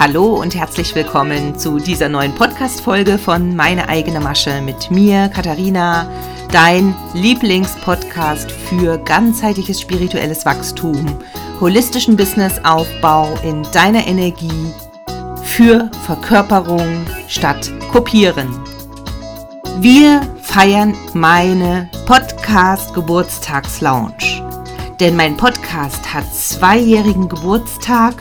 [0.00, 6.10] Hallo und herzlich willkommen zu dieser neuen Podcast-Folge von Meine eigene Masche mit mir, Katharina,
[6.50, 11.18] dein Lieblingspodcast für ganzheitliches spirituelles Wachstum,
[11.60, 14.72] holistischen Businessaufbau in deiner Energie,
[15.42, 18.48] für Verkörperung statt Kopieren.
[19.80, 24.48] Wir feiern meine Podcast-Geburtstags-Lounge.
[24.98, 28.14] Denn mein Podcast hat zweijährigen Geburtstag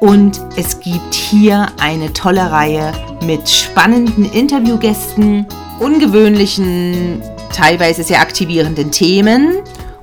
[0.00, 2.92] und es gibt hier eine tolle Reihe
[3.24, 5.46] mit spannenden Interviewgästen,
[5.80, 9.62] ungewöhnlichen, teilweise sehr aktivierenden Themen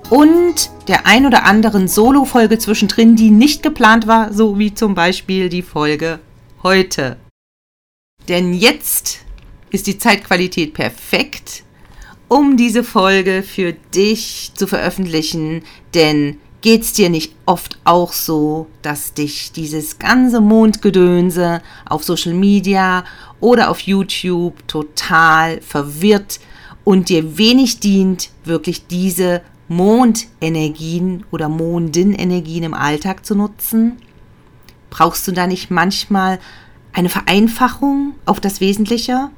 [0.09, 5.49] und der ein oder anderen Solo-Folge zwischendrin, die nicht geplant war, so wie zum Beispiel
[5.49, 6.19] die Folge
[6.61, 7.17] heute.
[8.27, 9.19] Denn jetzt
[9.69, 11.63] ist die Zeitqualität perfekt,
[12.27, 19.13] um diese Folge für dich zu veröffentlichen, denn geht's dir nicht oft auch so, dass
[19.13, 23.03] dich dieses ganze Mondgedönse auf Social Media
[23.39, 26.39] oder auf YouTube total verwirrt
[26.83, 33.97] und dir wenig dient, wirklich diese Mondenergien oder Mondenenergien im Alltag zu nutzen?
[34.89, 36.39] Brauchst du da nicht manchmal
[36.93, 39.29] eine Vereinfachung auf das Wesentliche?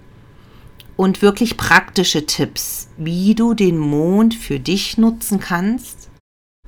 [0.95, 5.96] Und wirklich praktische Tipps, wie du den Mond für dich nutzen kannst?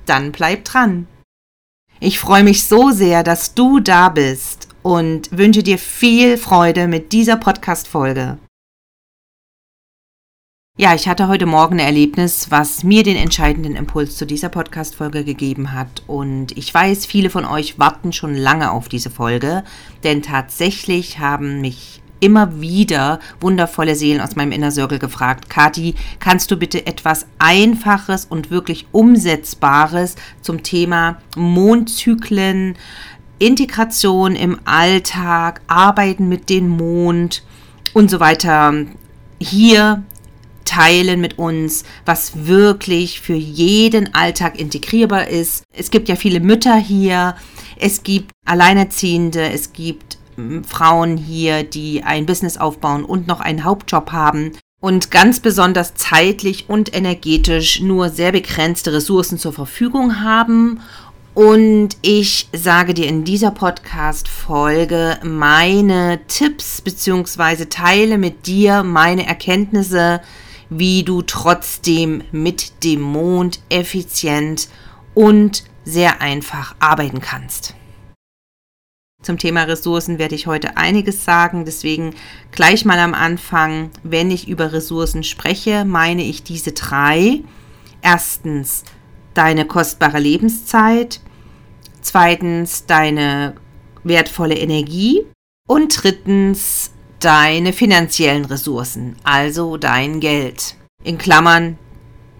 [0.06, 1.06] Dann bleib dran.
[2.00, 7.12] Ich freue mich so sehr, dass du da bist und wünsche dir viel Freude mit
[7.12, 8.38] dieser Podcast-Folge.
[10.78, 15.24] Ja, ich hatte heute Morgen ein Erlebnis, was mir den entscheidenden Impuls zu dieser Podcast-Folge
[15.24, 16.02] gegeben hat.
[16.06, 19.62] Und ich weiß, viele von euch warten schon lange auf diese Folge,
[20.04, 25.50] denn tatsächlich haben mich immer wieder wundervolle Seelen aus meinem Inner Circle gefragt.
[25.50, 32.76] Kati, kannst du bitte etwas Einfaches und wirklich Umsetzbares zum Thema Mondzyklen,
[33.38, 37.42] Integration im Alltag, Arbeiten mit dem Mond
[37.94, 38.74] und so weiter
[39.40, 40.04] hier
[40.70, 45.64] teilen mit uns, was wirklich für jeden Alltag integrierbar ist.
[45.72, 47.34] Es gibt ja viele Mütter hier,
[47.76, 50.19] es gibt Alleinerziehende, es gibt
[50.66, 56.68] Frauen hier, die ein Business aufbauen und noch einen Hauptjob haben und ganz besonders zeitlich
[56.68, 60.80] und energetisch nur sehr begrenzte Ressourcen zur Verfügung haben.
[61.34, 67.66] Und ich sage dir in dieser Podcast-Folge meine Tipps bzw.
[67.66, 70.20] teile mit dir meine Erkenntnisse,
[70.70, 74.68] wie du trotzdem mit dem Mond effizient
[75.14, 77.74] und sehr einfach arbeiten kannst.
[79.22, 82.14] Zum Thema Ressourcen werde ich heute einiges sagen, deswegen
[82.52, 87.42] gleich mal am Anfang, wenn ich über Ressourcen spreche, meine ich diese drei.
[88.00, 88.84] Erstens
[89.34, 91.20] deine kostbare Lebenszeit,
[92.00, 93.56] zweitens deine
[94.04, 95.26] wertvolle Energie.
[95.68, 100.74] Und drittens deine finanziellen Ressourcen, also dein Geld.
[101.04, 101.78] In Klammern,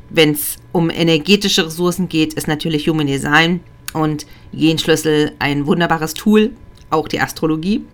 [0.09, 3.61] wenn es um energetische Ressourcen geht, ist natürlich Human Design
[3.93, 6.53] und Genschlüssel ein wunderbares Tool,
[6.91, 7.87] auch die Astrologie.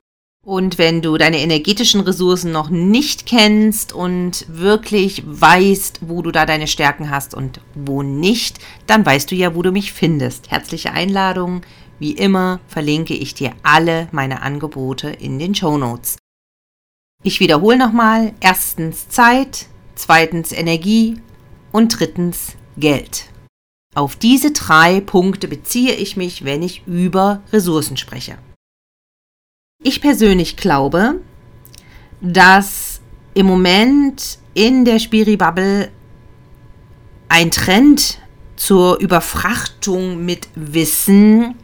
[0.46, 6.46] Und wenn du deine energetischen Ressourcen noch nicht kennst und wirklich weißt, wo du da
[6.46, 10.50] deine Stärken hast und wo nicht, dann weißt du ja, wo du mich findest.
[10.52, 11.62] Herzliche Einladung.
[11.98, 16.16] Wie immer verlinke ich dir alle meine Angebote in den Show Notes.
[17.24, 18.32] Ich wiederhole nochmal.
[18.38, 21.20] Erstens Zeit, zweitens Energie
[21.72, 23.30] und drittens Geld.
[23.96, 28.38] Auf diese drei Punkte beziehe ich mich, wenn ich über Ressourcen spreche.
[29.82, 31.20] Ich persönlich glaube,
[32.20, 33.00] dass
[33.34, 35.92] im Moment in der Spiri-Bubble
[37.28, 38.18] ein Trend
[38.56, 41.54] zur Überfrachtung mit Wissen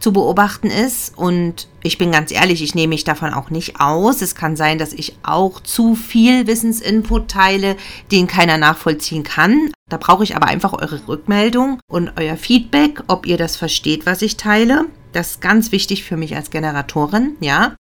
[0.00, 1.18] zu beobachten ist.
[1.18, 4.22] Und ich bin ganz ehrlich, ich nehme mich davon auch nicht aus.
[4.22, 7.76] Es kann sein, dass ich auch zu viel Wissensinput teile,
[8.10, 9.70] den keiner nachvollziehen kann.
[9.90, 14.22] Da brauche ich aber einfach eure Rückmeldung und euer Feedback, ob ihr das versteht, was
[14.22, 14.86] ich teile.
[15.14, 17.76] Das ist ganz wichtig für mich als Generatorin, ja.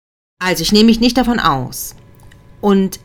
[0.42, 1.96] Also ich nehme mich nicht davon aus.
[2.60, 3.00] Und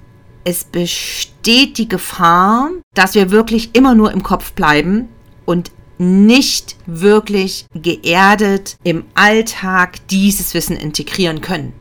[0.45, 5.09] es besteht die Gefahr, dass wir wirklich immer nur im Kopf bleiben
[5.45, 11.75] und nicht wirklich geerdet im Alltag dieses Wissen integrieren können.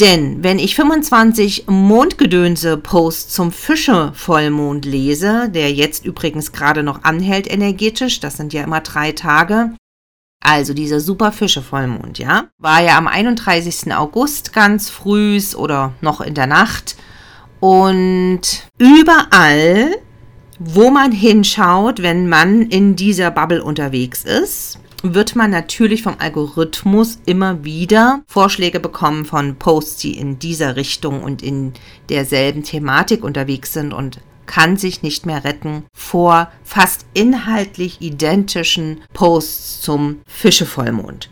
[0.00, 8.20] Denn wenn ich 25 Mondgedönse-Posts zum Fische-Vollmond lese, der jetzt übrigens gerade noch anhält energetisch,
[8.20, 9.74] das sind ja immer drei Tage,
[10.48, 13.92] also dieser super Fische-Vollmond, ja, war ja am 31.
[13.94, 16.96] August ganz frühs oder noch in der Nacht.
[17.60, 18.40] Und
[18.78, 19.90] überall,
[20.58, 27.18] wo man hinschaut, wenn man in dieser Bubble unterwegs ist, wird man natürlich vom Algorithmus
[27.26, 31.74] immer wieder Vorschläge bekommen von Posts, die in dieser Richtung und in
[32.08, 34.18] derselben Thematik unterwegs sind und
[34.48, 41.30] kann sich nicht mehr retten vor fast inhaltlich identischen Posts zum Fischevollmond.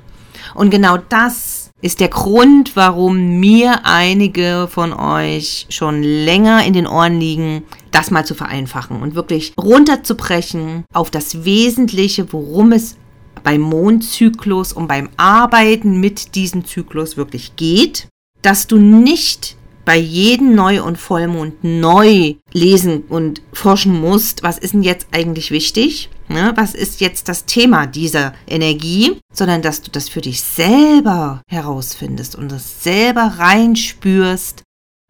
[0.54, 6.86] Und genau das ist der Grund, warum mir einige von euch schon länger in den
[6.86, 12.96] Ohren liegen, das mal zu vereinfachen und wirklich runterzubrechen auf das Wesentliche, worum es
[13.42, 18.08] beim Mondzyklus und beim Arbeiten mit diesem Zyklus wirklich geht,
[18.42, 19.55] dass du nicht
[19.86, 25.50] bei jedem Neu- und Vollmond neu lesen und forschen musst, was ist denn jetzt eigentlich
[25.50, 26.10] wichtig?
[26.28, 26.52] Ne?
[26.56, 29.18] Was ist jetzt das Thema dieser Energie?
[29.32, 34.64] Sondern dass du das für dich selber herausfindest und das selber reinspürst.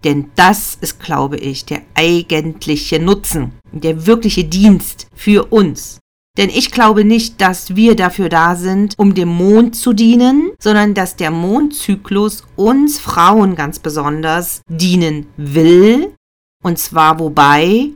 [0.05, 5.99] Denn das ist, glaube ich, der eigentliche Nutzen, der wirkliche Dienst für uns.
[6.37, 10.93] Denn ich glaube nicht, dass wir dafür da sind, um dem Mond zu dienen, sondern
[10.93, 16.15] dass der Mondzyklus uns Frauen ganz besonders dienen will.
[16.63, 17.93] Und zwar wobei?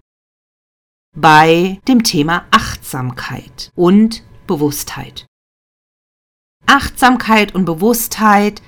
[1.14, 5.26] Bei dem Thema Achtsamkeit und Bewusstheit.
[6.66, 8.62] Achtsamkeit und Bewusstheit,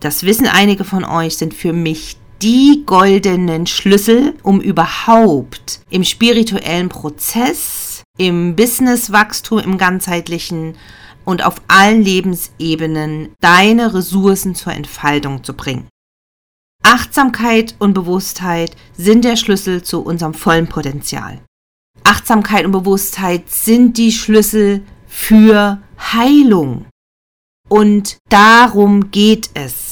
[0.00, 6.88] das wissen einige von euch, sind für mich die goldenen Schlüssel, um überhaupt im spirituellen
[6.88, 7.89] Prozess
[8.20, 10.76] im Businesswachstum, im ganzheitlichen
[11.24, 15.88] und auf allen Lebensebenen deine Ressourcen zur Entfaltung zu bringen.
[16.82, 21.40] Achtsamkeit und Bewusstheit sind der Schlüssel zu unserem vollen Potenzial.
[22.04, 25.80] Achtsamkeit und Bewusstheit sind die Schlüssel für
[26.12, 26.84] Heilung.
[27.70, 29.89] Und darum geht es.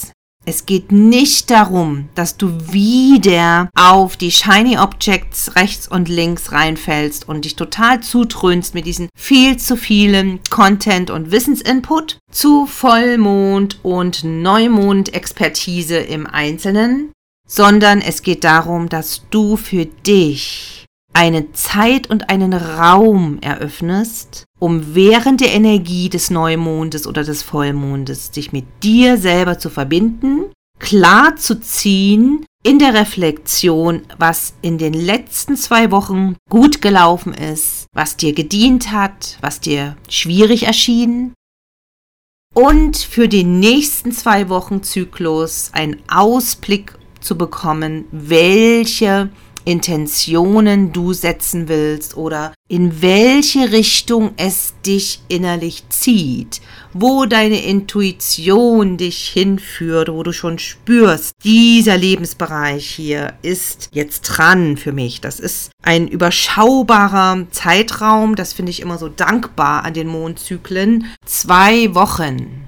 [0.48, 7.28] Es geht nicht darum, dass du wieder auf die Shiny Objects rechts und links reinfällst
[7.28, 14.24] und dich total zutrönst mit diesen viel zu vielen Content- und Wissensinput zu Vollmond- und
[14.24, 17.12] Neumond-Expertise im Einzelnen,
[17.46, 24.94] sondern es geht darum, dass du für dich eine Zeit und einen Raum eröffnest, um
[24.94, 31.36] während der Energie des Neumondes oder des Vollmondes dich mit dir selber zu verbinden, klar
[31.36, 38.16] zu ziehen in der Reflexion, was in den letzten zwei Wochen gut gelaufen ist, was
[38.16, 41.34] dir gedient hat, was dir schwierig erschien.
[42.54, 49.30] Und für den nächsten zwei Wochen Zyklus einen Ausblick zu bekommen, welche
[49.64, 56.60] Intentionen du setzen willst oder in welche Richtung es dich innerlich zieht,
[56.92, 64.76] wo deine Intuition dich hinführt, wo du schon spürst, dieser Lebensbereich hier ist jetzt dran
[64.76, 65.20] für mich.
[65.20, 71.06] Das ist ein überschaubarer Zeitraum, das finde ich immer so dankbar an den Mondzyklen.
[71.24, 72.64] Zwei Wochen.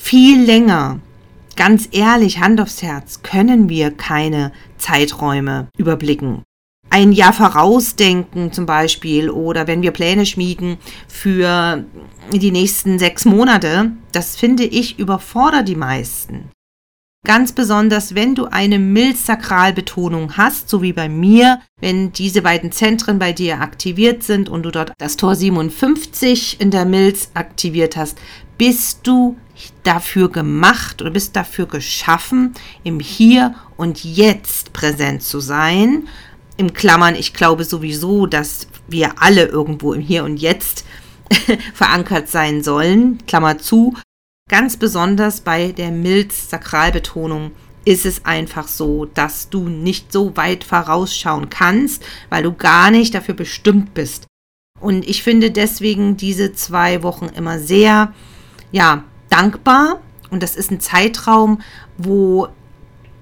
[0.00, 1.00] Viel länger
[1.56, 6.42] Ganz ehrlich, Hand aufs Herz, können wir keine Zeiträume überblicken.
[6.88, 10.76] Ein Jahr vorausdenken zum Beispiel oder wenn wir Pläne schmieden
[11.08, 11.84] für
[12.32, 16.50] die nächsten sechs Monate, das finde ich überfordert die meisten.
[17.24, 23.20] Ganz besonders, wenn du eine Milzsakralbetonung hast, so wie bei mir, wenn diese beiden Zentren
[23.20, 28.18] bei dir aktiviert sind und du dort das Tor 57 in der Milz aktiviert hast,
[28.58, 29.36] bist du
[29.82, 32.54] dafür gemacht oder bist dafür geschaffen,
[32.84, 36.08] im Hier und Jetzt präsent zu sein.
[36.56, 40.84] Im Klammern, ich glaube sowieso, dass wir alle irgendwo im Hier und Jetzt
[41.74, 43.18] verankert sein sollen.
[43.26, 43.94] Klammer zu.
[44.48, 47.52] Ganz besonders bei der Milz-Sakralbetonung
[47.84, 53.14] ist es einfach so, dass du nicht so weit vorausschauen kannst, weil du gar nicht
[53.14, 54.26] dafür bestimmt bist.
[54.80, 58.12] Und ich finde deswegen diese zwei Wochen immer sehr
[58.72, 60.00] ja, dankbar.
[60.30, 61.60] Und das ist ein Zeitraum,
[61.98, 62.48] wo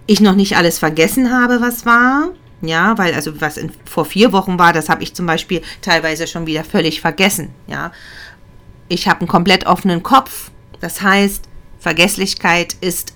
[0.06, 2.30] ich noch nicht alles vergessen habe, was war.
[2.62, 6.26] Ja, weil also was in, vor vier Wochen war, das habe ich zum Beispiel teilweise
[6.26, 7.50] schon wieder völlig vergessen.
[7.66, 7.92] Ja,
[8.88, 10.50] ich habe einen komplett offenen Kopf.
[10.80, 11.44] Das heißt,
[11.78, 13.14] Vergesslichkeit ist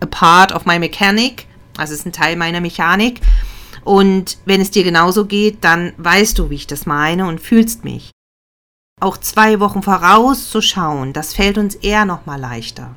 [0.00, 1.46] a part of my mechanic.
[1.76, 3.20] Also ist ein Teil meiner Mechanik.
[3.84, 7.84] Und wenn es dir genauso geht, dann weißt du, wie ich das meine und fühlst
[7.84, 8.10] mich
[9.00, 12.94] auch zwei Wochen vorauszuschauen, das fällt uns eher noch mal leichter.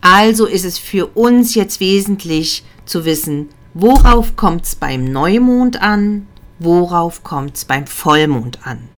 [0.00, 6.26] Also ist es für uns jetzt wesentlich zu wissen, worauf kommt es beim Neumond an,
[6.58, 8.90] worauf kommt es beim Vollmond an.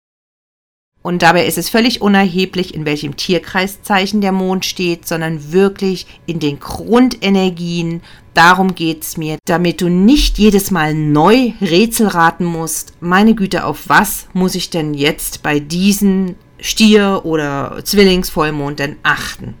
[1.06, 6.40] Und dabei ist es völlig unerheblich, in welchem Tierkreiszeichen der Mond steht, sondern wirklich in
[6.40, 8.02] den Grundenergien.
[8.34, 12.94] Darum geht es mir, damit du nicht jedes Mal neu Rätsel raten musst.
[12.98, 19.54] Meine Güte, auf was muss ich denn jetzt bei diesen Stier oder Zwillingsvollmond denn achten.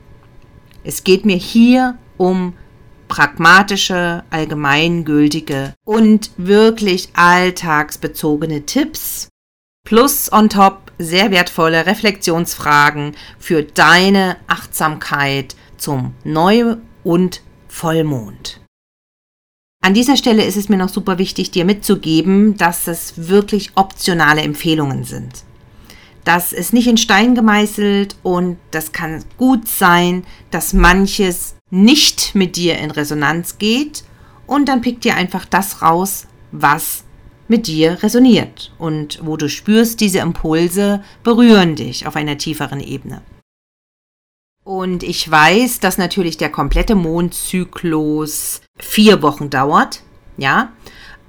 [0.82, 2.54] Es geht mir hier um
[3.06, 9.28] pragmatische, allgemeingültige und wirklich alltagsbezogene Tipps
[9.84, 18.60] plus on top sehr wertvolle Reflexionsfragen für deine Achtsamkeit zum Neu- und Vollmond.
[19.82, 24.42] An dieser Stelle ist es mir noch super wichtig, dir mitzugeben, dass es wirklich optionale
[24.42, 25.44] Empfehlungen sind.
[26.24, 32.56] Das ist nicht in Stein gemeißelt und das kann gut sein, dass manches nicht mit
[32.56, 34.02] dir in Resonanz geht
[34.48, 37.04] und dann pick dir einfach das raus, was
[37.48, 43.22] mit dir resoniert und wo du spürst, diese Impulse berühren dich auf einer tieferen Ebene.
[44.64, 50.02] Und ich weiß, dass natürlich der komplette Mondzyklus vier Wochen dauert,
[50.36, 50.72] ja.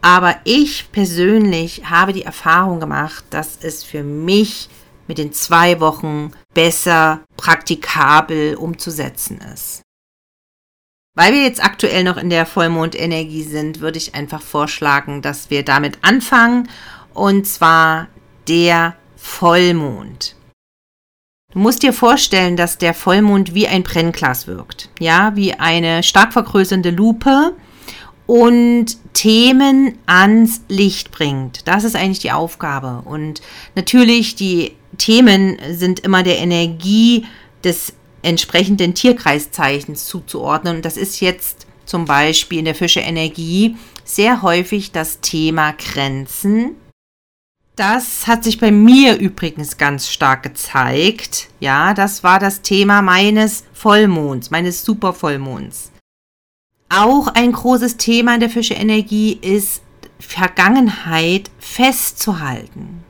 [0.02, 4.70] Aber ich persönlich habe die Erfahrung gemacht, dass es für mich
[5.08, 9.82] mit den zwei Wochen besser praktikabel umzusetzen ist.
[11.18, 15.66] Weil wir jetzt aktuell noch in der Vollmondenergie sind, würde ich einfach vorschlagen, dass wir
[15.66, 16.70] damit anfangen.
[17.16, 18.08] Und zwar
[18.48, 20.36] der Vollmond.
[21.52, 24.92] Du musst dir vorstellen, dass der Vollmond wie ein Brennglas wirkt.
[25.00, 27.56] Ja, wie eine stark vergrößernde Lupe
[28.28, 31.68] und Themen ans Licht bringt.
[31.68, 33.02] Das ist eigentlich die Aufgabe.
[33.06, 33.42] Und
[33.74, 37.26] natürlich, die Themen sind immer der Energie
[37.64, 37.94] des
[38.28, 40.78] entsprechenden Tierkreiszeichens zuzuordnen.
[40.78, 46.76] Und das ist jetzt zum Beispiel in der Fische-Energie sehr häufig das Thema Grenzen.
[47.78, 51.48] Das hat sich bei mir übrigens ganz stark gezeigt.
[51.60, 55.92] Ja, das war das Thema meines Vollmonds, meines Supervollmonds.
[56.90, 59.84] Auch ein großes Thema in der Fische-Energie ist
[60.20, 63.04] Vergangenheit festzuhalten.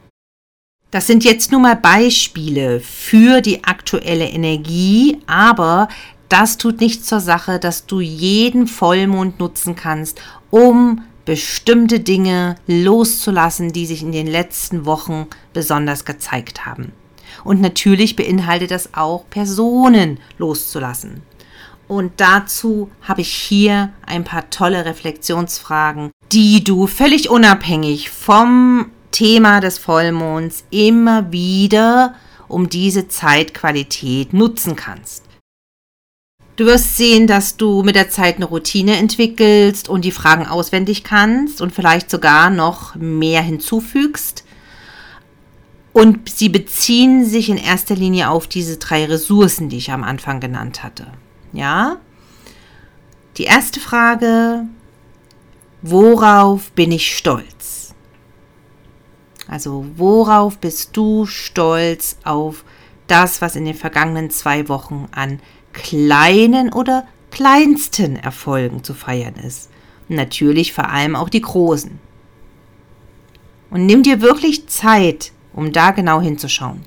[0.90, 5.90] Das sind jetzt nur mal Beispiele für die aktuelle Energie, aber
[6.30, 13.74] das tut nichts zur Sache, dass du jeden Vollmond nutzen kannst, um bestimmte Dinge loszulassen,
[13.74, 16.94] die sich in den letzten Wochen besonders gezeigt haben.
[17.44, 21.22] Und natürlich beinhaltet das auch Personen loszulassen.
[21.90, 29.62] Und dazu habe ich hier ein paar tolle Reflexionsfragen, die du völlig unabhängig vom Thema
[29.62, 32.14] des Vollmonds immer wieder
[32.48, 35.24] um diese Zeitqualität nutzen kannst.
[36.56, 41.04] Du wirst sehen, dass du mit der Zeit eine Routine entwickelst und die Fragen auswendig
[41.04, 44.44] kannst und vielleicht sogar noch mehr hinzufügst.
[45.94, 50.40] Und sie beziehen sich in erster Linie auf diese drei Ressourcen, die ich am Anfang
[50.40, 51.08] genannt hatte.
[51.54, 51.98] Ja?
[53.38, 54.66] Die erste Frage,
[55.82, 57.77] worauf bin ich stolz?
[59.48, 62.64] Also worauf bist du stolz auf
[63.08, 65.40] das, was in den vergangenen zwei Wochen an
[65.74, 69.70] kleinen oder kleinsten Erfolgen zu feiern ist?
[70.10, 72.00] natürlich vor allem auch die großen.
[73.70, 76.82] Und nimm dir wirklich Zeit, um da genau hinzuschauen.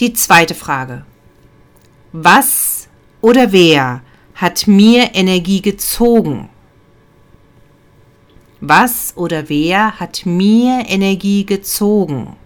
[0.00, 1.04] Die zweite Frage.
[2.12, 2.88] Was
[3.20, 4.02] oder wer
[4.34, 6.48] hat mir Energie gezogen?
[8.64, 12.36] Was oder wer hat mir Energie gezogen?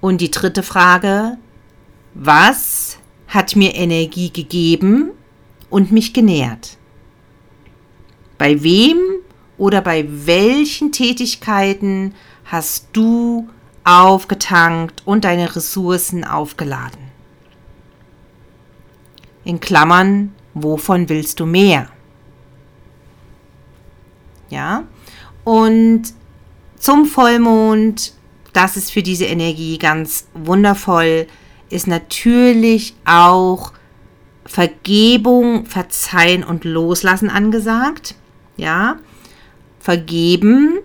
[0.00, 1.36] Und die dritte Frage,
[2.14, 5.10] was hat mir Energie gegeben
[5.68, 6.78] und mich genährt?
[8.38, 8.98] Bei wem
[9.58, 13.48] oder bei welchen Tätigkeiten hast du
[13.82, 17.10] aufgetankt und deine Ressourcen aufgeladen?
[19.42, 21.88] In Klammern, wovon willst du mehr?
[24.50, 24.84] Ja.
[25.44, 26.02] Und
[26.76, 28.12] zum Vollmond,
[28.52, 31.26] das ist für diese Energie ganz wundervoll,
[31.70, 33.72] ist natürlich auch
[34.44, 38.16] Vergebung, Verzeihen und Loslassen angesagt.
[38.56, 38.98] Ja.
[39.78, 40.78] Vergeben.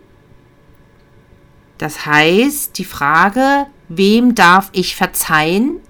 [1.78, 5.82] Das heißt, die Frage, wem darf ich verzeihen,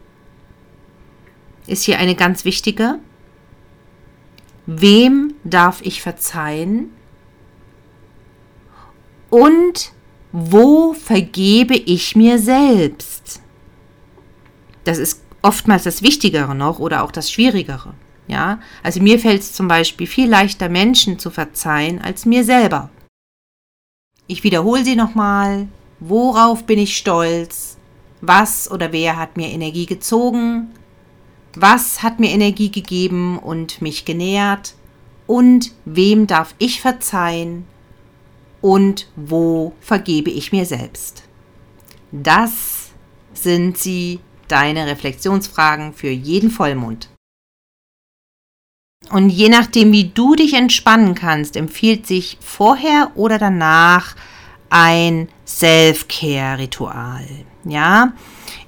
[1.68, 3.00] ist hier eine ganz wichtige.
[4.66, 6.95] Wem darf ich verzeihen?
[9.36, 9.92] Und
[10.32, 13.42] wo vergebe ich mir selbst?
[14.86, 17.96] Das ist oftmals das Wichtigere noch oder auch das Schwierigere.
[18.30, 22.90] Ja, also mir fällt es zum Beispiel viel leichter, Menschen zu verzeihen als mir selber.
[24.26, 25.68] Ich wiederhole sie nochmal.
[26.00, 27.76] Worauf bin ich stolz?
[28.22, 30.70] Was oder wer hat mir Energie gezogen?
[31.56, 34.76] Was hat mir Energie gegeben und mich genährt?
[35.28, 37.66] Und wem darf ich verzeihen?
[38.66, 41.22] Und wo vergebe ich mir selbst.
[42.12, 42.90] Das
[43.32, 47.10] sind sie, deine Reflexionsfragen für jeden Vollmond.
[49.12, 54.16] Und je nachdem, wie du dich entspannen kannst, empfiehlt sich vorher oder danach
[54.72, 57.28] ein Self-Care-Ritual.
[57.66, 58.14] Ja,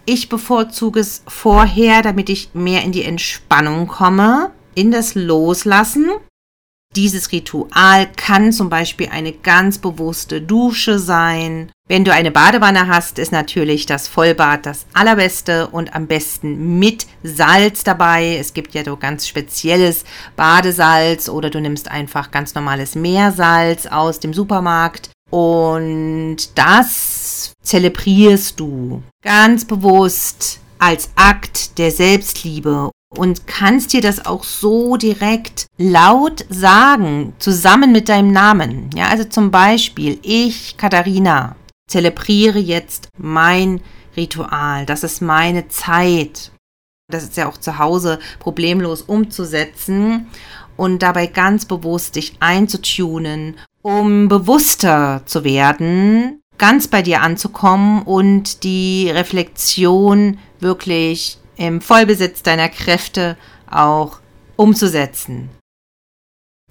[0.06, 6.12] ich bevorzuge es vorher, damit ich mehr in die Entspannung komme, in das Loslassen.
[6.96, 11.72] Dieses Ritual kann zum Beispiel eine ganz bewusste Dusche sein.
[11.88, 17.06] Wenn du eine Badewanne hast, ist natürlich das Vollbad das allerbeste und am besten mit
[17.22, 18.38] Salz dabei.
[18.38, 24.20] Es gibt ja so ganz spezielles Badesalz oder du nimmst einfach ganz normales Meersalz aus
[24.20, 25.12] dem Supermarkt.
[25.30, 34.44] Und das zelebrierst du ganz bewusst als Akt der Selbstliebe und kannst dir das auch
[34.44, 38.90] so direkt laut sagen, zusammen mit deinem Namen.
[38.96, 41.56] Ja, also zum Beispiel, ich, Katharina,
[41.90, 43.82] zelebriere jetzt mein
[44.16, 44.86] Ritual.
[44.86, 46.52] Das ist meine Zeit.
[47.10, 50.28] Das ist ja auch zu Hause problemlos umzusetzen
[50.76, 53.56] und dabei ganz bewusst dich einzutunen
[53.88, 62.70] um bewusster zu werden, ganz bei dir anzukommen und die Reflexion wirklich im Vollbesitz deiner
[62.70, 63.38] Kräfte
[63.70, 64.20] auch
[64.56, 65.50] umzusetzen.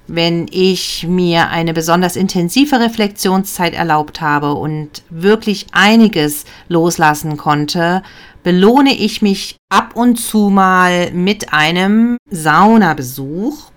[0.08, 8.04] Wenn ich mir eine besonders intensive Reflexionszeit erlaubt habe und wirklich einiges loslassen konnte,
[8.44, 13.72] belohne ich mich ab und zu mal mit einem Saunabesuch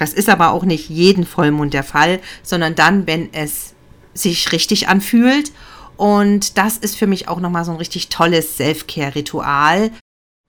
[0.00, 3.74] das ist aber auch nicht jeden Vollmond der Fall, sondern dann, wenn es
[4.14, 5.52] sich richtig anfühlt.
[5.98, 9.90] Und das ist für mich auch nochmal so ein richtig tolles Self-Care-Ritual,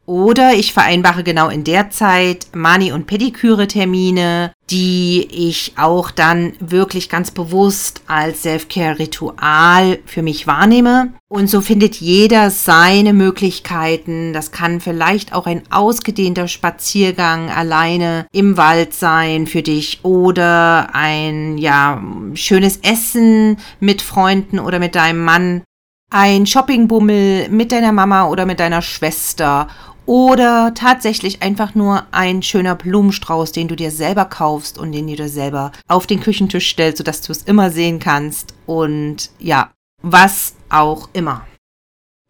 [0.06, 7.08] oder ich vereinbare genau in der Zeit Mani- und Pediküre-Termine, die ich auch dann wirklich
[7.08, 11.14] ganz bewusst als Self-Care-Ritual für mich wahrnehme.
[11.30, 14.34] Und so findet jeder seine Möglichkeiten.
[14.34, 21.58] Das kann vielleicht auch ein ausgedehnter Spaziergang alleine im Wald sein für dich oder ein
[21.58, 22.02] ja
[22.34, 25.62] schönes Essen mit Freunden oder mit deinem Mann
[26.14, 29.70] ein Shoppingbummel mit deiner Mama oder mit deiner Schwester
[30.12, 35.16] oder tatsächlich einfach nur ein schöner Blumenstrauß, den du dir selber kaufst und den du
[35.16, 38.54] dir selber auf den Küchentisch stellst, sodass du es immer sehen kannst.
[38.66, 39.72] Und ja,
[40.02, 41.48] was auch immer.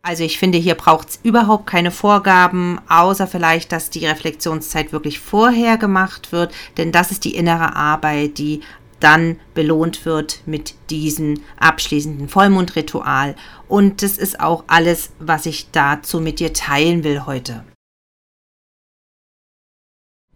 [0.03, 5.19] Also ich finde, hier braucht es überhaupt keine Vorgaben, außer vielleicht, dass die Reflexionszeit wirklich
[5.19, 8.61] vorher gemacht wird, denn das ist die innere Arbeit, die
[8.99, 13.35] dann belohnt wird mit diesem abschließenden Vollmondritual.
[13.67, 17.63] Und das ist auch alles, was ich dazu mit dir teilen will heute.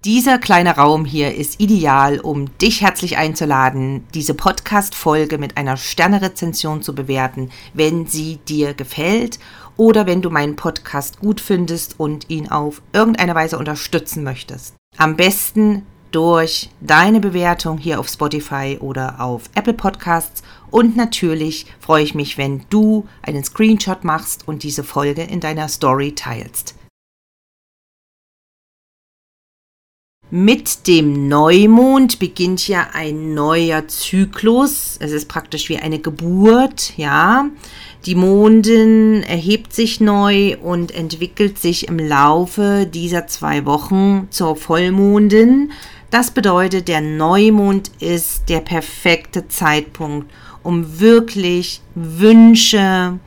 [0.05, 6.83] Dieser kleine Raum hier ist ideal, um dich herzlich einzuladen, diese Podcast-Folge mit einer Sternerezension
[6.83, 9.39] zu bewerten, wenn sie dir gefällt
[9.77, 14.75] oder wenn du meinen Podcast gut findest und ihn auf irgendeine Weise unterstützen möchtest.
[14.95, 20.43] Am besten durch deine Bewertung hier auf Spotify oder auf Apple Podcasts.
[20.69, 25.67] Und natürlich freue ich mich, wenn du einen Screenshot machst und diese Folge in deiner
[25.67, 26.75] Story teilst.
[30.31, 34.97] Mit dem Neumond beginnt ja ein neuer Zyklus.
[34.99, 37.47] Es ist praktisch wie eine Geburt, ja.
[38.07, 45.71] Die Mondin erhebt sich neu und entwickelt sich im Laufe dieser zwei Wochen zur Vollmondin.
[46.09, 50.31] Das bedeutet, der Neumond ist der perfekte Zeitpunkt,
[50.63, 53.19] um wirklich Wünsche,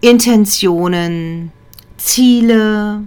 [0.00, 1.52] Intentionen,
[1.96, 3.02] Ziele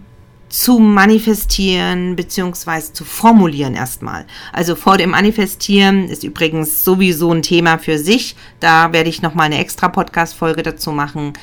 [0.49, 2.93] zu manifestieren bzw.
[2.93, 4.25] zu formulieren erstmal.
[4.51, 8.35] Also vor dem Manifestieren ist übrigens sowieso ein Thema für sich.
[8.59, 11.33] Da werde ich nochmal eine extra Podcast-Folge dazu machen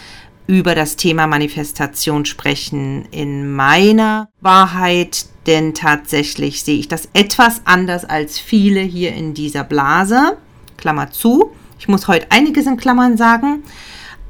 [0.48, 8.04] über das Thema Manifestation sprechen in meiner Wahrheit denn tatsächlich sehe ich das etwas anders
[8.04, 10.36] als viele hier in dieser Blase.
[10.76, 11.52] Klammer zu.
[11.78, 13.62] Ich muss heute einiges in Klammern sagen.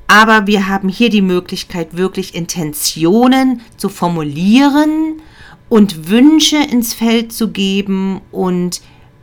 [0.09, 5.21] Aber wir haben hier die Möglichkeit, wirklich Intentionen zu formulieren
[5.69, 8.83] und Wünsche ins Feld zu geben und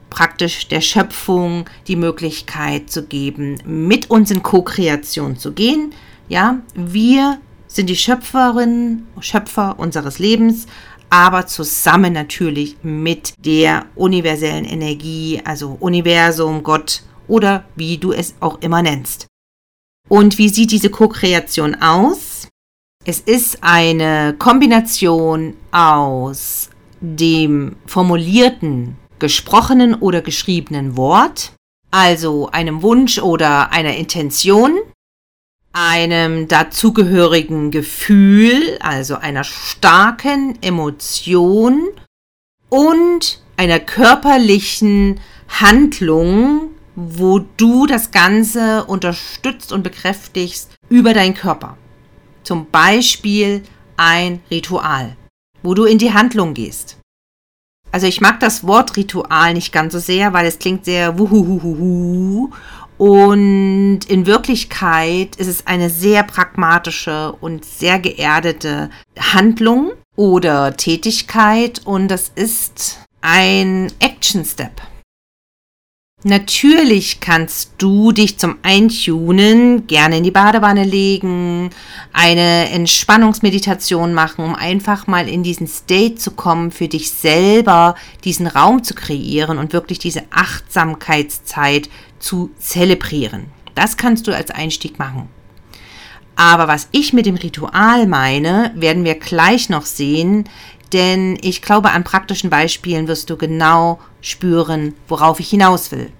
[0.10, 5.92] praktisch der Schöpfung die Möglichkeit zu geben, mit uns in Co-Kreation zu gehen.
[6.28, 10.68] Ja, wir sind die Schöpferin, Schöpfer unseres Lebens
[11.14, 18.60] aber zusammen natürlich mit der universellen Energie, also Universum, Gott oder wie du es auch
[18.62, 19.28] immer nennst.
[20.14, 22.48] Und wie sieht diese Co-Kreation aus?
[23.04, 26.70] Es ist eine Kombination aus
[27.02, 31.54] dem formulierten, gesprochenen oder geschriebenen Wort,
[31.90, 34.78] also einem Wunsch oder einer Intention,
[35.72, 41.88] einem dazugehörigen Gefühl, also einer starken Emotion
[42.70, 51.78] und einer körperlichen Handlung, wo du das Ganze unterstützt und bekräftigst über deinen Körper.
[52.44, 53.64] Zum Beispiel
[53.98, 55.16] ein Ritual,
[55.62, 56.98] wo du in die Handlung gehst.
[57.92, 62.50] Also ich mag das Wort Ritual nicht ganz so sehr, weil es klingt sehr wuhuhuhuhu
[62.98, 72.08] und in Wirklichkeit ist es eine sehr pragmatische und sehr geerdete Handlung oder Tätigkeit und
[72.08, 74.82] das ist ein Action Step.
[76.26, 81.70] Natürlich kannst du dich zum Eintunen gerne in die Badewanne legen,
[82.14, 88.48] eine Entspannungsmeditation machen, um einfach mal in diesen State zu kommen, für dich selber diesen
[88.48, 93.48] Raum zu kreieren und wirklich diese Achtsamkeitszeit zu zelebrieren.
[93.76, 95.28] Das kannst du als Einstieg machen.
[96.38, 100.46] Aber was ich mit dem Ritual meine, werden wir gleich noch sehen,
[100.94, 106.12] denn ich glaube, an praktischen Beispielen wirst du genau spüren, worauf ich hinaus will.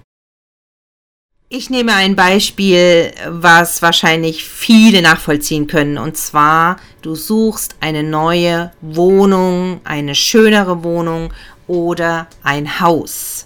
[1.48, 5.98] Ich nehme ein Beispiel, was wahrscheinlich viele nachvollziehen können.
[5.98, 11.32] Und zwar, du suchst eine neue Wohnung, eine schönere Wohnung
[11.68, 13.43] oder ein Haus.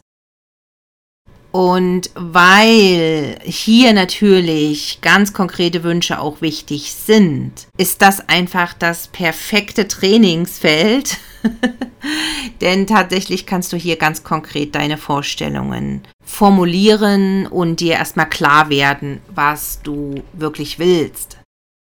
[1.58, 9.88] Und weil hier natürlich ganz konkrete Wünsche auch wichtig sind, ist das einfach das perfekte
[9.88, 11.16] Trainingsfeld.
[12.60, 19.20] Denn tatsächlich kannst du hier ganz konkret deine Vorstellungen formulieren und dir erstmal klar werden,
[19.34, 21.38] was du wirklich willst.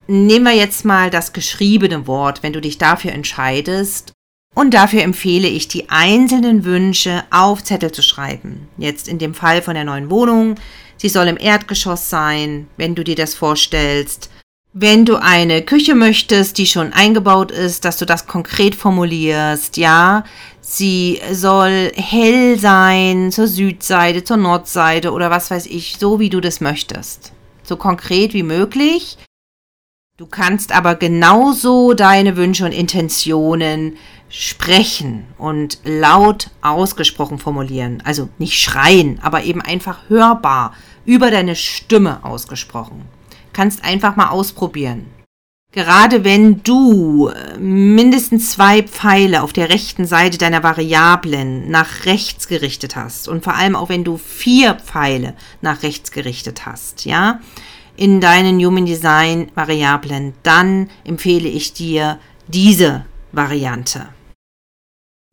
[0.06, 4.14] Nehmen wir jetzt mal das geschriebene Wort, wenn du dich dafür entscheidest
[4.54, 8.68] und dafür empfehle ich, die einzelnen Wünsche auf Zettel zu schreiben.
[8.76, 10.56] Jetzt in dem Fall von der neuen Wohnung.
[10.96, 14.30] Sie soll im Erdgeschoss sein, wenn du dir das vorstellst.
[14.72, 20.24] Wenn du eine Küche möchtest, die schon eingebaut ist, dass du das konkret formulierst, ja.
[20.60, 26.40] Sie soll hell sein, zur Südseite, zur Nordseite oder was weiß ich, so wie du
[26.40, 27.32] das möchtest.
[27.62, 29.16] So konkret wie möglich.
[30.18, 33.96] Du kannst aber genauso deine Wünsche und Intentionen
[34.28, 38.02] sprechen und laut ausgesprochen formulieren.
[38.04, 43.02] Also nicht schreien, aber eben einfach hörbar über deine Stimme ausgesprochen.
[43.52, 45.06] Kannst einfach mal ausprobieren.
[45.72, 52.48] Gerade wenn du äh, mindestens zwei Pfeile auf der rechten Seite deiner Variablen nach rechts
[52.48, 57.40] gerichtet hast und vor allem auch wenn du vier Pfeile nach rechts gerichtet hast, ja,
[57.96, 64.08] in deinen Human Design Variablen, dann empfehle ich dir diese Variante.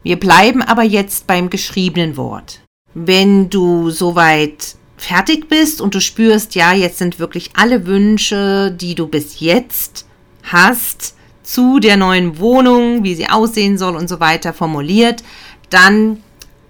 [0.05, 2.61] Wir bleiben aber jetzt beim geschriebenen Wort.
[2.93, 8.93] Wenn du soweit fertig bist und du spürst, ja, jetzt sind wirklich alle Wünsche, die
[8.93, 10.05] du bis jetzt
[10.43, 15.23] hast, zu der neuen Wohnung, wie sie aussehen soll und so weiter formuliert,
[15.71, 16.21] dann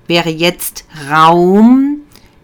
[0.07, 2.03] wäre jetzt Raum,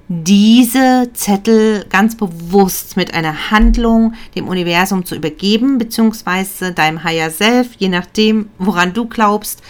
[0.09, 7.69] diese Zettel ganz bewusst mit einer Handlung dem Universum zu übergeben, beziehungsweise deinem Higher Self,
[7.77, 9.61] je nachdem, woran du glaubst,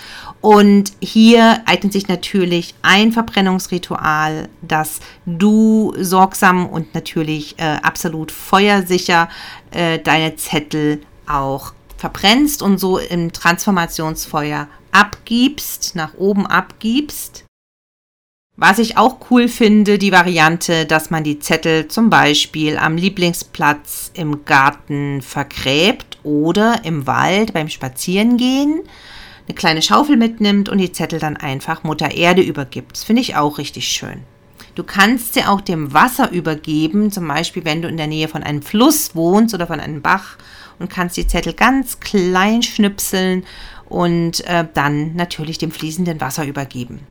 [0.42, 9.30] und hier eignet sich natürlich ein Verbrennungsritual, das du sorgsam und natürlich äh, absolut feuersicher
[9.70, 17.46] äh, deine Zettel auch verbrennst und so im Transformationsfeuer abgibst, nach oben abgibst.
[18.58, 24.12] Was ich auch cool finde, die Variante, dass man die Zettel zum Beispiel am Lieblingsplatz
[24.16, 28.82] im Garten vergräbt oder im Wald beim Spazierengehen
[29.52, 32.94] eine kleine Schaufel mitnimmt und die Zettel dann einfach Mutter Erde übergibt.
[32.94, 34.22] Das finde ich auch richtig schön.
[34.76, 38.44] Du kannst sie auch dem Wasser übergeben, zum Beispiel wenn du in der Nähe von
[38.44, 40.38] einem Fluss wohnst oder von einem Bach
[40.80, 43.44] und kannst die Zettel ganz klein schnipseln
[43.90, 47.02] und äh, dann natürlich dem fließenden Wasser übergeben.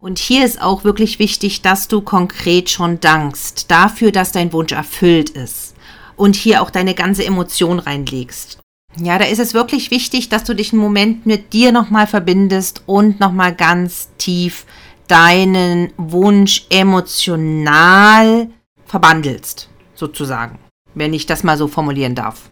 [0.00, 4.72] Und hier ist auch wirklich wichtig, dass du konkret schon dankst dafür, dass dein Wunsch
[4.72, 5.74] erfüllt ist
[6.16, 8.60] und hier auch deine ganze Emotion reinlegst.
[8.98, 12.82] Ja, da ist es wirklich wichtig, dass du dich einen Moment mit dir nochmal verbindest
[12.86, 14.64] und nochmal ganz tief
[15.06, 18.48] deinen Wunsch emotional
[18.86, 20.58] verbandelst, sozusagen,
[20.94, 22.50] wenn ich das mal so formulieren darf.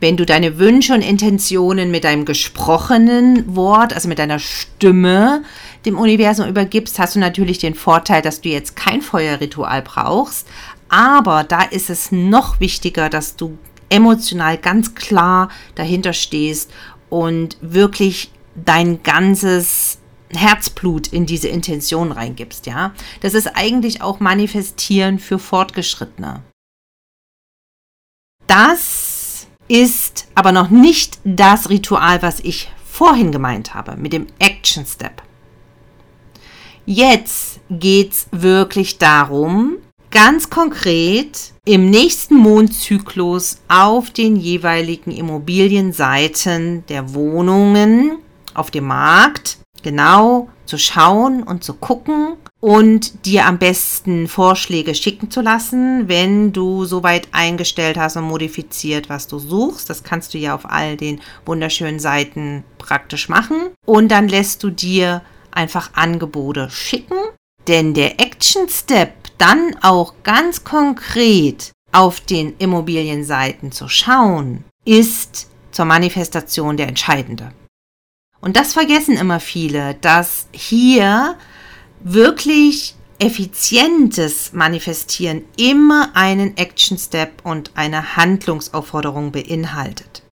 [0.00, 5.44] Wenn du deine Wünsche und Intentionen mit deinem gesprochenen Wort, also mit deiner Stimme,
[5.86, 10.48] dem Universum übergibst, hast du natürlich den Vorteil, dass du jetzt kein Feuerritual brauchst.
[10.88, 13.56] Aber da ist es noch wichtiger, dass du
[13.88, 16.70] emotional ganz klar dahinter stehst
[17.10, 19.98] und wirklich dein ganzes
[20.30, 22.92] Herzblut in diese Intention reingibst, ja.
[23.20, 26.42] Das ist eigentlich auch Manifestieren für Fortgeschrittene.
[28.46, 34.86] Das ist aber noch nicht das Ritual, was ich vorhin gemeint habe mit dem Action
[34.86, 35.22] Step.
[36.86, 39.78] Jetzt geht es wirklich darum,
[40.14, 48.18] ganz konkret im nächsten Mondzyklus auf den jeweiligen Immobilienseiten der Wohnungen
[48.54, 55.32] auf dem Markt genau zu schauen und zu gucken und dir am besten Vorschläge schicken
[55.32, 59.90] zu lassen, wenn du soweit eingestellt hast und modifiziert, was du suchst.
[59.90, 63.56] Das kannst du ja auf all den wunderschönen Seiten praktisch machen.
[63.84, 67.18] Und dann lässt du dir einfach Angebote schicken,
[67.66, 75.84] denn der Action Step dann auch ganz konkret auf den Immobilienseiten zu schauen, ist zur
[75.84, 77.52] Manifestation der entscheidende.
[78.40, 81.36] Und das vergessen immer viele, dass hier
[82.00, 90.24] wirklich effizientes Manifestieren immer einen Action Step und eine Handlungsaufforderung beinhaltet.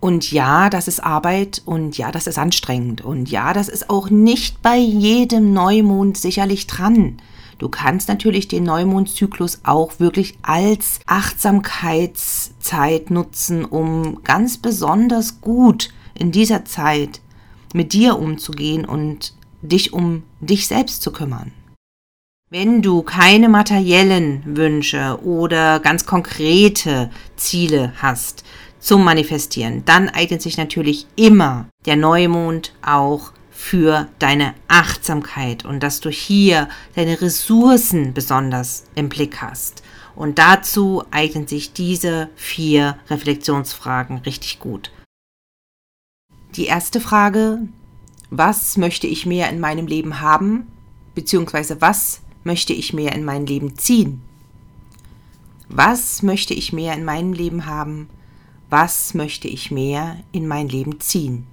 [0.00, 4.10] Und ja, das ist Arbeit und ja, das ist anstrengend und ja, das ist auch
[4.10, 7.18] nicht bei jedem Neumond sicherlich dran.
[7.58, 16.32] Du kannst natürlich den Neumondzyklus auch wirklich als Achtsamkeitszeit nutzen, um ganz besonders gut in
[16.32, 17.22] dieser Zeit
[17.72, 21.52] mit dir umzugehen und dich um dich selbst zu kümmern.
[22.48, 28.44] Wenn du keine materiellen Wünsche oder ganz konkrete Ziele hast
[28.78, 36.00] zum Manifestieren, dann eignet sich natürlich immer der Neumond auch für deine Achtsamkeit und dass
[36.00, 39.82] du hier deine Ressourcen besonders im Blick hast.
[40.14, 44.92] Und dazu eignen sich diese vier Reflexionsfragen richtig gut.
[46.54, 47.60] Die erste Frage,
[48.30, 50.66] was möchte ich mehr in meinem Leben haben,
[51.14, 54.20] beziehungsweise was möchte ich mehr in mein Leben ziehen?
[55.68, 58.08] Was möchte ich mehr in meinem Leben haben?
[58.68, 61.46] Was möchte ich mehr in mein Leben ziehen?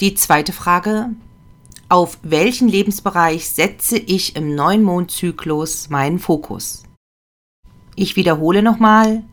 [0.00, 1.08] Die zweite Frage,
[1.88, 6.82] auf welchen Lebensbereich setze ich im neuen Mondzyklus meinen Fokus?
[7.94, 9.24] Ich wiederhole nochmal,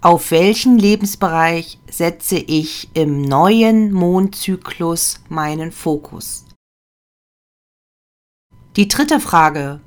[0.00, 6.46] auf welchen Lebensbereich setze ich im neuen Mondzyklus meinen Fokus?
[8.76, 9.80] Die dritte Frage,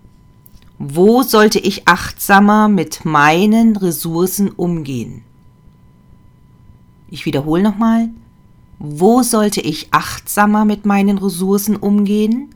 [0.78, 5.24] wo sollte ich achtsamer mit meinen Ressourcen umgehen?
[7.10, 8.12] Ich wiederhole nochmal,
[8.86, 12.54] wo sollte ich achtsamer mit meinen Ressourcen umgehen?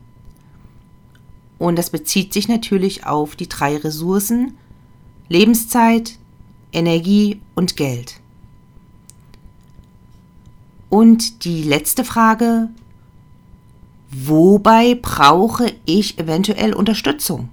[1.56, 4.58] Und das bezieht sich natürlich auf die drei Ressourcen
[5.30, 6.18] Lebenszeit,
[6.70, 8.20] Energie und Geld.
[10.90, 12.68] Und die letzte Frage,
[14.10, 17.48] wobei brauche ich eventuell Unterstützung?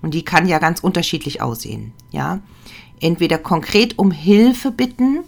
[0.00, 2.40] Und die kann ja ganz unterschiedlich aussehen, ja?
[3.00, 5.20] Entweder konkret um Hilfe bitten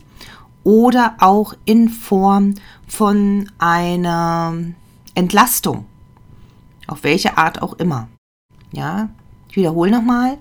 [0.65, 2.55] oder auch in Form
[2.89, 4.55] von einer
[5.15, 5.85] Entlastung.
[6.87, 8.09] Auf welche Art auch immer.
[8.73, 9.09] Ja,
[9.49, 10.39] ich wiederhole nochmal.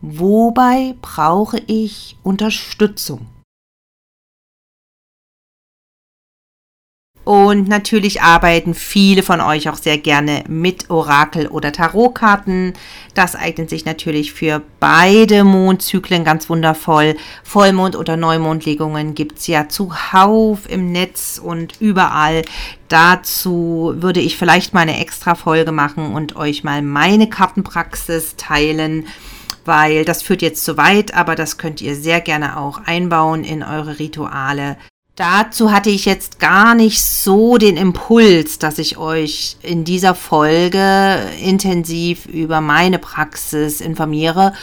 [0.00, 3.26] Wobei brauche ich Unterstützung?
[7.24, 12.72] Und natürlich arbeiten viele von euch auch sehr gerne mit Orakel- oder Tarotkarten.
[13.14, 17.16] Das eignet sich natürlich für beide Mondzyklen ganz wundervoll.
[17.44, 22.42] Vollmond- oder Neumondlegungen gibt es ja zuhauf im Netz und überall.
[22.88, 29.06] Dazu würde ich vielleicht mal eine extra Folge machen und euch mal meine Kartenpraxis teilen
[29.64, 33.62] weil das führt jetzt zu weit, aber das könnt ihr sehr gerne auch einbauen in
[33.62, 34.76] eure Rituale.
[35.16, 41.18] Dazu hatte ich jetzt gar nicht so den Impuls, dass ich euch in dieser Folge
[41.44, 44.54] intensiv über meine Praxis informiere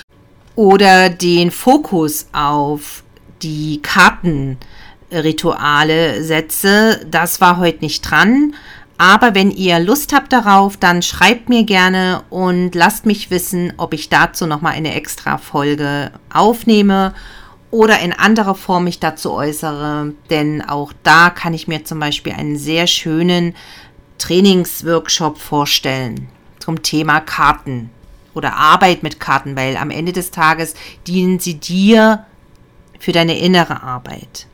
[0.56, 3.04] oder den Fokus auf
[3.44, 7.06] die Kartenrituale setze.
[7.10, 8.56] Das war heute nicht dran.
[8.98, 13.94] Aber wenn ihr Lust habt darauf, dann schreibt mir gerne und lasst mich wissen, ob
[13.94, 17.14] ich dazu nochmal eine extra Folge aufnehme
[17.72, 22.34] oder in anderer Form mich dazu äußere, denn auch da kann ich mir zum Beispiel
[22.34, 23.56] einen sehr schönen
[24.18, 26.28] Trainingsworkshop vorstellen
[26.60, 27.90] zum Thema Karten
[28.34, 30.74] oder Arbeit mit Karten, weil am Ende des Tages
[31.08, 32.26] dienen sie dir
[33.00, 34.49] für deine innere Arbeit.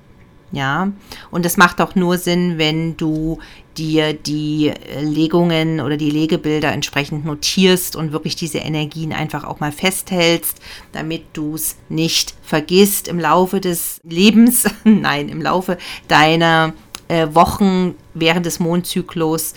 [0.55, 0.93] Ja,
[1.31, 3.39] und das macht auch nur Sinn, wenn du
[3.77, 9.59] dir die äh, Legungen oder die Legebilder entsprechend notierst und wirklich diese Energien einfach auch
[9.59, 10.61] mal festhältst,
[10.93, 16.71] damit du es nicht vergisst im Laufe des Lebens, nein, im Laufe deiner
[17.09, 19.55] äh, Wochen während des Mondzyklus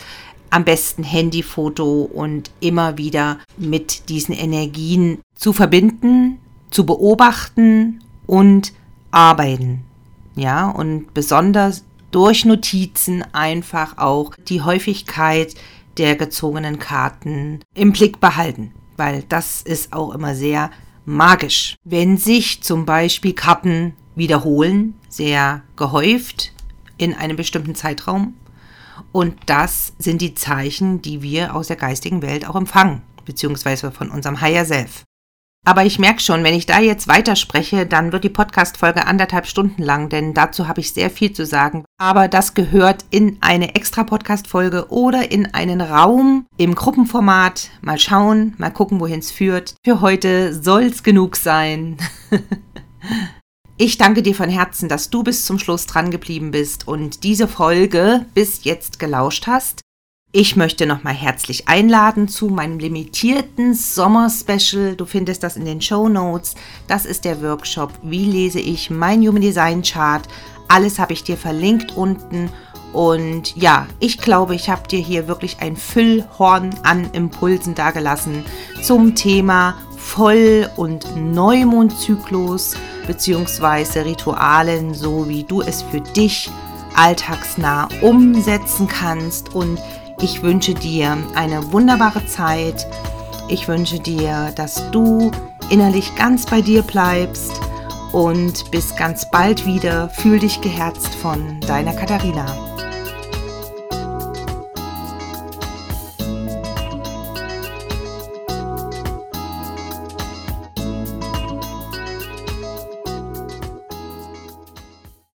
[0.49, 6.39] am besten Handyfoto und immer wieder mit diesen Energien zu verbinden,
[6.71, 8.73] zu beobachten und
[9.11, 9.85] arbeiten.
[10.39, 15.53] Ja, und besonders durch Notizen einfach auch die Häufigkeit
[15.97, 20.71] der gezogenen Karten im Blick behalten, weil das ist auch immer sehr
[21.03, 21.75] magisch.
[21.83, 26.53] Wenn sich zum Beispiel Karten wiederholen, sehr gehäuft
[26.97, 28.35] in einem bestimmten Zeitraum,
[29.11, 34.09] und das sind die Zeichen, die wir aus der geistigen Welt auch empfangen, beziehungsweise von
[34.09, 35.03] unserem Higher Self.
[35.65, 39.83] Aber ich merke schon, wenn ich da jetzt weiterspreche, dann wird die Podcast-Folge anderthalb Stunden
[39.83, 41.85] lang, denn dazu habe ich sehr viel zu sagen.
[41.99, 47.69] Aber das gehört in eine extra Podcast-Folge oder in einen Raum im Gruppenformat.
[47.81, 49.75] Mal schauen, mal gucken, wohin es führt.
[49.83, 51.97] Für heute soll es genug sein.
[53.81, 57.47] Ich danke dir von Herzen, dass du bis zum Schluss dran geblieben bist und diese
[57.47, 59.79] Folge bis jetzt gelauscht hast.
[60.31, 64.95] Ich möchte nochmal herzlich einladen zu meinem limitierten Sommer-Special.
[64.95, 66.53] Du findest das in den Show Notes.
[66.85, 70.21] Das ist der Workshop Wie lese ich mein Human Design Chart?
[70.67, 72.51] Alles habe ich dir verlinkt unten.
[72.93, 78.45] Und ja, ich glaube, ich habe dir hier wirklich ein Füllhorn an Impulsen dargelassen
[78.83, 82.75] zum Thema Voll- und Neumondzyklus
[83.07, 84.01] bzw.
[84.01, 86.51] Ritualen, so wie du es für dich
[86.95, 89.55] alltagsnah umsetzen kannst.
[89.55, 89.79] Und
[90.21, 92.87] ich wünsche dir eine wunderbare Zeit.
[93.47, 95.31] Ich wünsche dir, dass du
[95.69, 97.53] innerlich ganz bei dir bleibst
[98.11, 100.09] und bis ganz bald wieder.
[100.09, 102.68] Fühl dich geherzt von deiner Katharina.